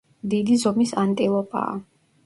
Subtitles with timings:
[0.31, 1.81] დიდი ზომის ანტილოპაა.